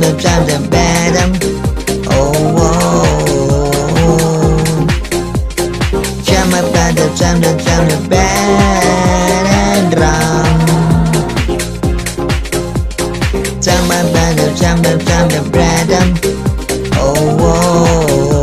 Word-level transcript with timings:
jam 0.00 0.14
them, 0.14 0.18
jam 0.18 0.46
them, 0.46 0.70
bad 0.70 1.14
them. 1.14 1.32
Oh, 2.10 2.54
oh. 2.56 3.16
Jam 6.22 6.54
up, 6.54 6.72
bad 6.72 6.96
them, 6.96 7.16
jam 7.16 7.40
them, 7.40 7.58
jam 7.58 7.88
them, 7.88 8.08
bad 8.08 9.46
and 9.46 9.92
drum. 9.92 10.58
Jam 13.60 13.90
up, 13.90 14.12
bad 14.12 14.36
them, 14.38 14.54
jam 14.56 14.82
them, 14.82 14.98
jam 15.00 15.28
them, 15.28 15.50
bad 15.50 15.88
them. 15.88 16.14
Oh, 16.94 17.36
oh. 17.40 18.38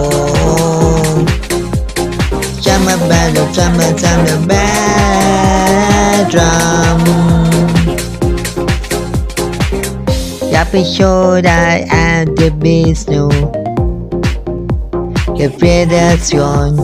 Jam 2.62 2.88
up, 2.88 3.00
bad 3.10 3.36
them, 3.36 3.54
jam 3.54 3.78
them, 3.78 3.98
jam 3.98 4.26
them, 4.26 4.48
bad 4.48 6.30
drum. 6.32 7.35
Happy 10.56 10.86
shoulder 10.86 11.50
and 11.92 12.30
the 12.38 12.50
beast 12.50 13.10
new. 13.10 13.28
The 15.36 15.50
predators 15.60 16.32
gone. 16.32 16.78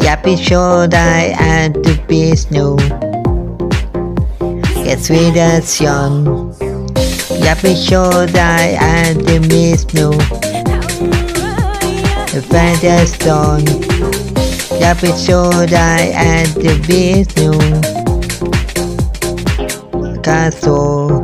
Happy 0.00 0.36
shoulder 0.36 0.96
and 0.96 1.74
the 1.74 2.00
beast 2.06 2.52
new. 2.52 2.76
The 4.84 4.96
sweetest 4.96 5.80
young. 5.80 6.54
Happy 7.42 7.74
shoulder 7.74 8.38
and 8.38 9.20
the 9.22 9.40
beast 9.48 9.92
new. 9.92 10.12
The 12.30 12.42
predators 12.48 13.16
gone. 13.16 13.66
Happy 14.80 15.10
shoulder 15.18 15.74
and 15.74 16.48
the 16.62 16.78
beast 16.86 17.36
new. 17.38 17.58
Castle. 20.22 21.21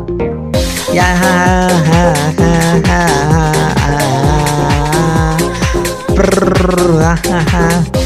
ya 0.92 1.04
ha, 1.04 1.68
ha, 1.88 2.14
ha, 2.38 2.52
ha, 2.88 3.02
ha, 3.28 3.48
ha, 3.68 3.98
ha, 6.98 7.14
ha, 7.28 7.40
ha, 7.52 7.97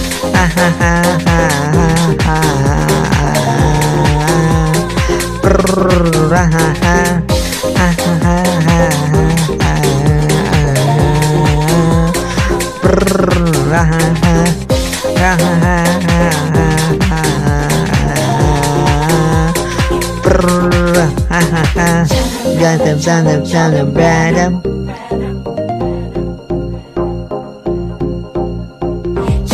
bra 22.09 22.59
Got 22.59 22.79
them 22.85 22.99
on 22.99 23.25
the 23.25 23.37
on 23.57 23.71
the 23.73 23.85
bottom 23.93 24.63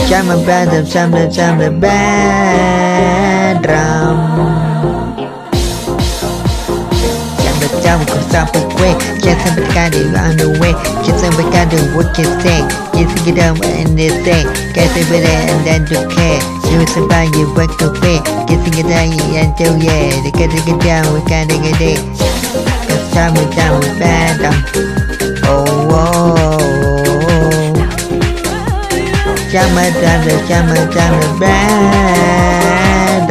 Chama 0.09 0.36
bottom, 0.47 0.84
chama 0.87 1.28
chama 1.28 1.69
bedroom. 1.81 2.19
Chama 7.42 7.66
chama 7.82 8.04
comes 8.06 8.34
up 8.34 8.48
a 8.56 8.60
quick. 8.75 8.97
Get 9.20 9.37
some 9.44 9.60
got 9.75 9.94
it 9.94 10.16
on 10.16 10.37
the 10.38 10.48
way. 10.60 10.72
Get 11.04 11.20
some 11.20 11.37
got 11.53 11.69
the 11.70 11.92
work 11.94 12.19
it 12.19 12.31
take 12.41 12.69
Get 12.94 13.06
some 13.10 13.25
get 13.26 13.38
up 13.44 13.62
and 13.62 13.98
they 13.98 14.08
say 14.08 14.44
Get 14.72 14.88
some 14.92 15.12
be 15.12 15.20
there 15.20 15.44
and 15.50 15.66
then 15.66 15.82
you 15.88 16.00
care. 16.08 16.58
Do 16.69 16.81
it 16.81 16.97
about 16.97 17.34
you 17.34 17.48
work 17.54 17.76
to 17.78 17.91
pay 18.00 18.20
Get 18.44 18.60
some 18.62 18.72
get 18.76 18.88
down 18.88 19.08
and 19.12 19.56
do 19.56 19.64
yeah 19.84 20.22
They 20.22 20.31
gotta 20.31 20.60
get 20.66 20.81
down, 20.81 21.14
we 21.14 21.20
gotta 21.20 21.56
get 21.62 21.81
it 21.81 22.28
got 23.19 23.34
me 23.34 23.43
down 23.51 23.81
bad. 23.99 24.41
Oh, 25.43 25.67
oh. 25.91 26.37
Got 29.53 29.69
me 29.75 29.84
down, 30.01 30.23
got 30.49 30.62
me 30.71 30.81
down 30.95 31.19
bad. 31.41 33.29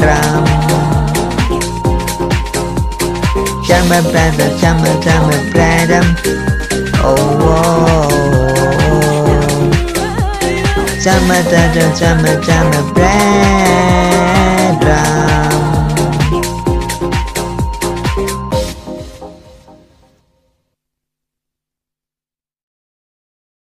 Got 3.68 3.84
me 3.90 3.98
bad, 4.12 4.38
got 4.62 4.75
me 4.84 4.92
down 5.06 5.31
bad. 5.53 5.90
Oh, 6.96 7.16
oh. 7.40 8.12
Got 11.06 11.19
me 11.30 11.38
down, 11.50 11.75
got 11.98 12.16
me 12.24 12.31
down 12.46 12.74
bad. 12.94 14.08